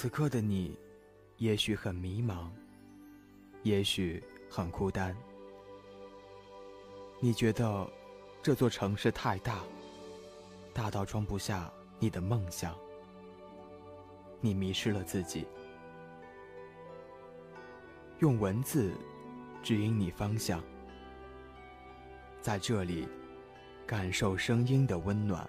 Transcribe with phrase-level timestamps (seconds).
[0.00, 0.78] 此刻的你，
[1.38, 2.48] 也许很迷茫，
[3.64, 5.12] 也许很孤单。
[7.18, 7.84] 你觉得
[8.40, 9.58] 这座城市太大，
[10.72, 11.68] 大到装不下
[11.98, 12.76] 你的梦想。
[14.40, 15.44] 你迷失了自己，
[18.20, 18.92] 用文字
[19.64, 20.62] 指引你方向，
[22.40, 23.08] 在这里
[23.84, 25.44] 感受声音的温暖。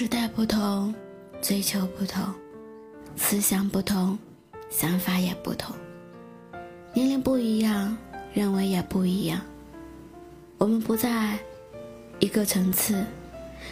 [0.00, 0.94] 时代不同，
[1.42, 2.22] 追求不同，
[3.16, 4.16] 思想不同，
[4.70, 5.74] 想法也不同。
[6.94, 7.98] 年龄不一样，
[8.32, 9.40] 认为也不一样。
[10.56, 11.36] 我们不在
[12.20, 13.04] 一个层次，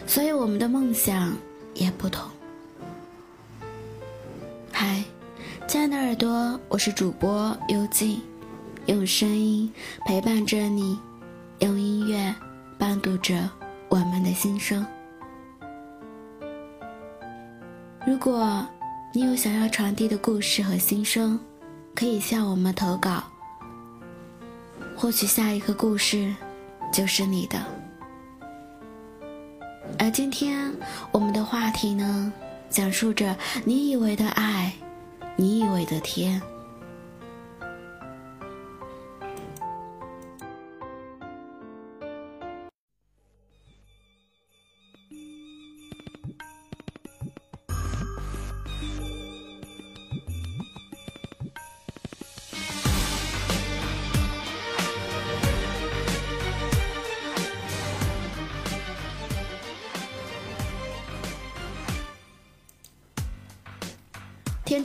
[0.05, 1.33] 所以我们的梦想
[1.75, 2.29] 也不同。
[4.73, 5.05] 嗨，
[5.69, 8.21] 亲爱的耳朵，我是主播幽静，
[8.87, 9.73] 用声音
[10.05, 10.99] 陪伴着你，
[11.61, 12.35] 用音乐
[12.77, 13.49] 伴读着
[13.89, 14.85] 我们的心声。
[18.07, 18.65] 如果
[19.13, 21.37] 你有想要传递的故事和心声，
[21.93, 23.21] 可以向我们投稿。
[24.97, 26.33] 或许下一个故事
[26.93, 27.59] 就是你的。
[29.99, 30.73] 而今天
[31.11, 32.33] 我们的话题呢，
[32.71, 34.73] 讲述着你以为的爱，
[35.35, 36.41] 你以为的天。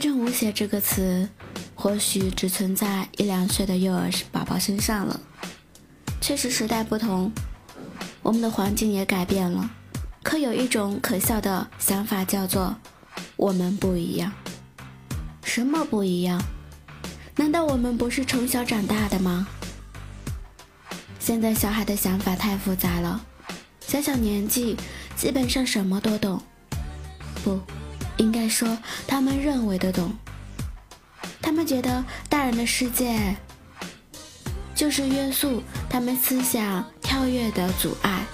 [0.02, 1.28] 正无邪这个词，
[1.76, 5.20] 或许只存在一两岁的幼儿宝宝身上了。
[6.20, 7.30] 确实，时代不同，
[8.20, 9.70] 我们的环境也改变了。
[10.24, 12.74] 可有一种可笑的想法，叫做
[13.38, 14.32] “我们不一样”。
[15.44, 16.42] 什么不一样？
[17.36, 19.46] 难道我们不是从小长大的吗？
[21.20, 23.24] 现在小孩的想法太复杂了，
[23.78, 24.76] 小小年纪
[25.14, 26.42] 基本上什么都懂。
[27.44, 27.60] 不。
[28.16, 30.12] 应该说，他们认为的懂。
[31.40, 33.36] 他们觉得大人的世界
[34.74, 38.24] 就是约束他们思想跳跃的阻碍。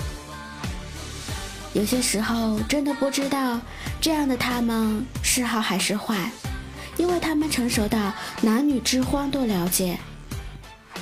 [1.72, 3.60] 有些时候真的不知道
[4.00, 6.30] 这样的他们是好还是坏，
[6.96, 8.12] 因为他们成熟到
[8.42, 9.98] 男女之欢都了解。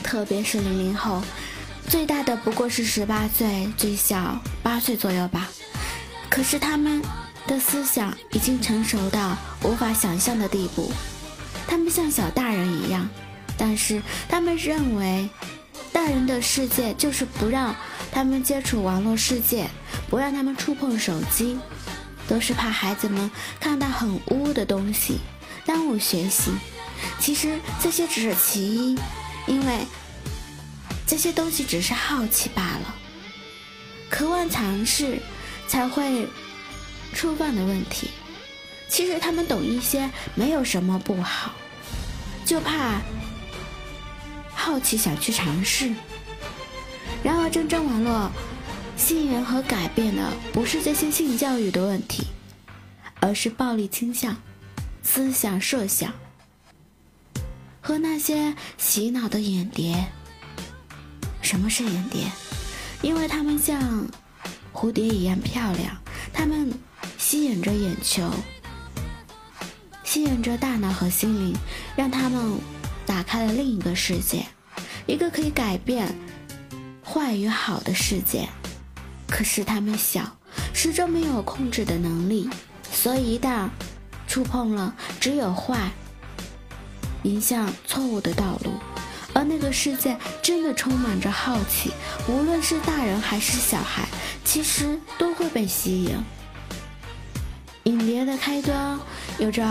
[0.03, 1.23] 特别是零零后，
[1.89, 5.49] 最大的不过是十八岁，最小八岁左右吧。
[6.31, 7.03] 可是他们。
[7.47, 10.91] 的思想已经成熟到无法想象的地步，
[11.67, 13.09] 他们像小大人一样，
[13.57, 15.29] 但是他们认为，
[15.93, 17.75] 大人的世界就是不让
[18.11, 19.69] 他们接触网络世界，
[20.11, 21.57] 不让他们触碰手机，
[22.29, 23.31] 都是怕孩子们
[23.61, 25.21] 看到很污的东西，
[25.65, 26.51] 耽误学习。
[27.21, 28.99] 其实这些只是其一，
[29.47, 29.87] 因为
[31.07, 32.95] 这些东西只是好奇罢了，
[34.11, 35.21] 渴望尝试
[35.69, 36.29] 才会。
[37.13, 38.11] 触犯的问题，
[38.89, 41.53] 其实他们懂一些，没有什么不好，
[42.45, 43.01] 就怕
[44.55, 45.93] 好奇想去尝试。
[47.23, 48.31] 然而，真正网络
[48.97, 52.27] 吸引和改变的，不是这些性教育的问题，
[53.21, 54.37] 而是暴力倾向、
[55.03, 56.13] 思想设想
[57.81, 60.07] 和那些洗脑的眼蝶。
[61.43, 62.31] 什么是眼蝶？
[63.03, 64.07] 因为它们像
[64.73, 65.97] 蝴蝶一样漂亮，
[66.33, 66.73] 它们。
[67.29, 68.31] 吸引着眼球，
[70.05, 71.57] 吸引着大脑和心灵，
[71.97, 72.41] 让他们
[73.05, 74.47] 打开了另一个世界，
[75.07, 76.17] 一个可以改变
[77.05, 78.49] 坏与好的世界。
[79.29, 80.39] 可是他们小，
[80.73, 82.49] 始终没有控制的能力，
[82.93, 83.71] 所以一旦
[84.29, 85.91] 触碰了，只有坏，
[87.25, 88.71] 迎向错误的道路。
[89.35, 91.91] 而那个世界真的充满着好奇，
[92.29, 94.07] 无论是大人还是小孩，
[94.45, 96.17] 其实都会被吸引。
[97.87, 98.99] 影碟的开端
[99.39, 99.65] 有着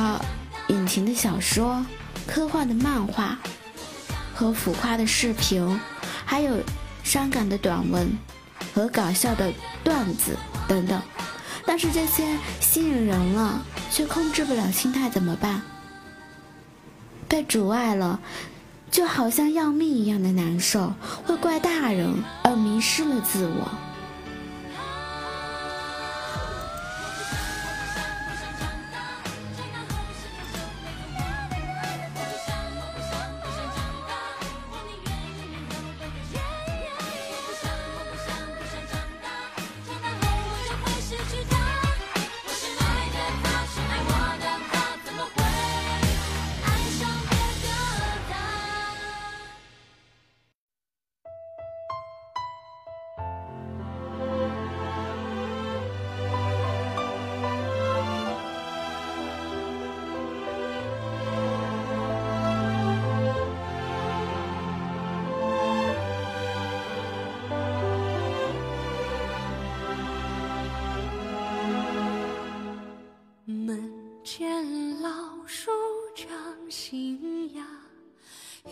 [0.69, 1.85] 引擎的小说、
[2.25, 3.37] 科幻的漫画
[4.33, 5.79] 和浮夸的视频，
[6.25, 6.55] 还有
[7.03, 8.07] 伤感的短文
[8.73, 9.51] 和搞笑的
[9.83, 11.01] 段子等等。
[11.65, 15.61] 但是这些吸引人了，却控制不了心态，怎么办？
[17.27, 18.21] 被阻碍了，
[18.89, 20.93] 就好像要命一样的难受，
[21.25, 23.69] 会怪大人而迷失了自我。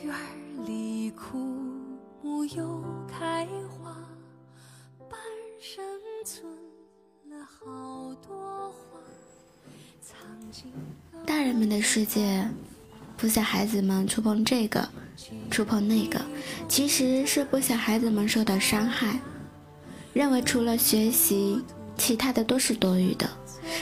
[0.01, 0.13] 院
[0.65, 1.37] 里枯
[2.21, 3.95] 木又开花，
[5.09, 5.19] 半
[5.61, 5.85] 生
[6.25, 6.51] 存
[7.29, 8.99] 了好多花
[11.25, 12.49] 大人们的世界，
[13.15, 14.89] 不想孩子们触碰这个，
[15.51, 16.19] 触碰那个，
[16.67, 19.19] 其实是不想孩子们受到伤害。
[20.11, 21.63] 认为除了学习，
[21.97, 23.29] 其他的都是多余的，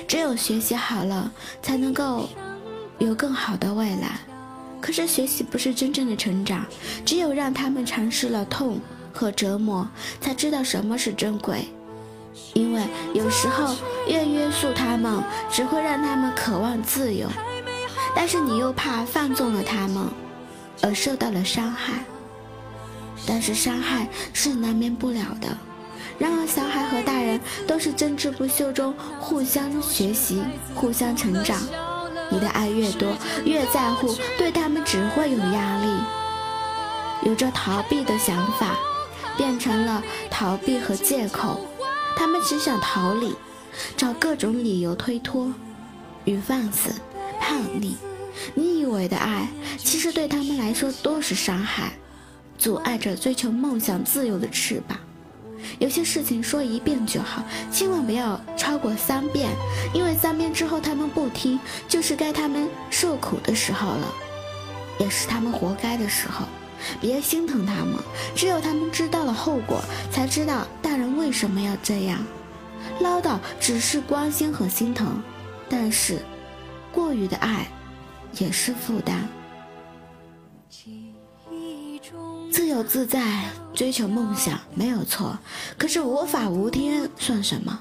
[0.07, 1.31] 只有学习好了，
[1.61, 2.27] 才能够
[2.99, 4.19] 有更好的未来。
[4.81, 6.65] 可是学习不是真正的成长，
[7.05, 8.79] 只有让他们尝试了痛
[9.13, 9.87] 和折磨，
[10.19, 11.67] 才知道什么是珍贵。
[12.53, 12.81] 因为
[13.13, 13.75] 有时候
[14.07, 17.29] 越约束他们，只会让他们渴望自由，
[18.15, 20.07] 但是你又怕放纵了他们，
[20.81, 22.03] 而受到了伤害。
[23.27, 25.55] 但是伤害是难免不了的。
[26.17, 30.41] 然而，小孩和大人都是争执不休中互相学习、
[30.73, 31.59] 互相成长。
[32.31, 33.13] 你的爱越多，
[33.45, 35.87] 越在乎，对他们只会有压力。
[37.23, 38.75] 有着逃避的想法，
[39.37, 41.59] 变成了逃避和借口。
[42.15, 43.35] 他们只想逃离，
[43.95, 45.53] 找各种理由推脱
[46.25, 46.93] 与放肆、
[47.39, 47.97] 叛逆。
[48.55, 49.47] 你以为的爱，
[49.77, 51.93] 其实对他们来说都是伤害，
[52.57, 54.97] 阻碍着追求梦想自由的翅膀。
[55.79, 59.49] 有些事情说一遍就好，千万不要超过三遍，
[59.93, 64.13] 因为三遍之后他们不听，就是该他们受苦的时候了，
[64.99, 66.45] 也是他们活该的时候。
[66.99, 67.95] 别心疼他们，
[68.35, 69.79] 只有他们知道了后果，
[70.09, 72.17] 才知道大人为什么要这样。
[72.99, 75.21] 唠叨只是关心和心疼，
[75.69, 76.17] 但是
[76.91, 77.67] 过于的爱
[78.39, 79.29] 也是负担。
[82.51, 85.37] 自由自在，追求梦想没有错，
[85.77, 87.79] 可是无法无天算什么？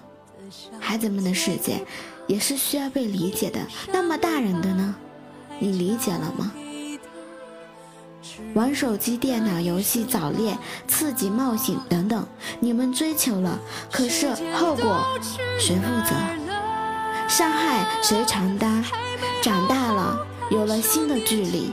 [0.78, 1.84] 孩子们的世界
[2.26, 3.60] 也是需要被理解的。
[3.92, 4.94] 那么大人的呢？
[5.58, 6.52] 你理解了吗？
[8.54, 10.56] 玩手机、电脑游戏、早恋、
[10.88, 12.26] 刺激、冒险等等，
[12.58, 13.58] 你们追求了，
[13.90, 15.04] 可是后果
[15.58, 16.14] 谁负责？
[17.28, 18.84] 伤害谁承担？
[19.42, 21.72] 长大了，有了新的距离，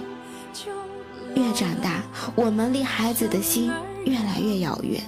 [1.35, 2.03] 越长大，
[2.35, 3.71] 我们离孩子的心
[4.07, 5.01] 越来越遥远。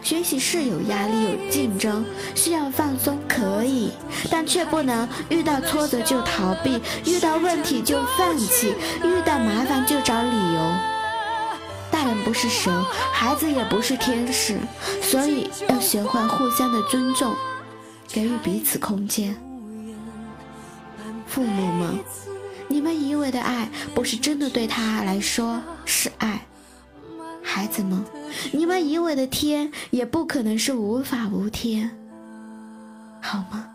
[0.00, 2.04] 学习是有压力、有竞争，
[2.36, 3.90] 需要放松，可以，
[4.30, 10.72] 但却不能遇到挫折就逃避，遇到问题就放弃，遇到麻烦就找理由。
[11.90, 12.72] 大人不是神，
[13.12, 14.58] 孩子也不是天使，
[15.02, 17.34] 所以要学会互相的尊重，
[18.08, 19.36] 给予彼此空间。
[21.26, 21.98] 父母们，
[22.68, 26.46] 你们以为的爱，不是真的对他来说是爱。
[27.42, 28.02] 孩子们，
[28.52, 31.90] 你们以为的天，也不可能是无法无天，
[33.20, 33.71] 好吗？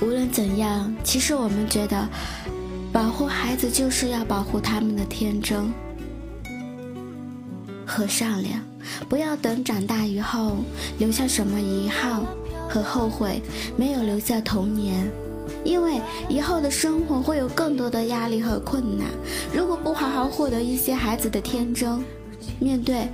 [0.00, 2.08] 无论怎样，其实我们觉得，
[2.92, 5.72] 保护孩子就是要保护他们的天真
[7.84, 8.60] 和善良，
[9.08, 10.58] 不要等长大以后
[10.98, 12.22] 留下什么遗憾
[12.68, 13.42] 和后悔，
[13.76, 15.10] 没有留下童年。
[15.64, 19.08] 因为以后的生活会有更多的压力和困难，
[19.52, 22.02] 如果不好好获得一些孩子的天真，
[22.60, 23.08] 面对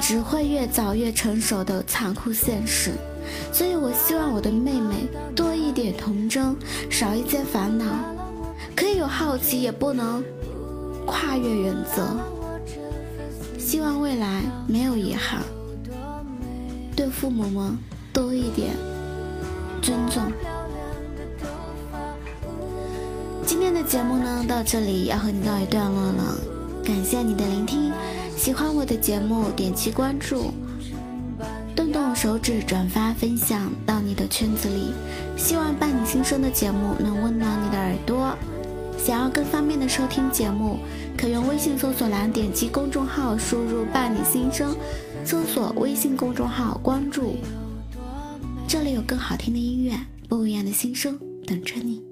[0.00, 2.92] 只会越早越成熟的残酷现实。
[3.52, 6.56] 所以我希望我的妹妹多一点童真，
[6.90, 7.84] 少一些烦恼，
[8.74, 10.22] 可以有好奇，也不能
[11.06, 12.16] 跨越原则。
[13.58, 15.40] 希望未来没有遗憾，
[16.94, 17.78] 对父母们
[18.12, 18.74] 多一点
[19.80, 20.22] 尊重。
[23.46, 26.38] 今天的节目呢，到这里要和你告一段落了。
[26.84, 27.92] 感谢你的聆听，
[28.36, 30.52] 喜欢我的节目，点击关注，
[32.22, 34.92] 手指转发分享到你的圈子里。
[35.36, 38.38] 希望伴你心声的节目能温暖你的耳朵。
[38.96, 40.78] 想要更方便的收听节目，
[41.18, 44.72] 可用微信搜索栏点击公众号，输入“伴你心声”，
[45.26, 47.34] 搜索微信公众号关注。
[48.68, 49.92] 这里有更好听的音乐，
[50.28, 52.11] 不一样的心声等着你。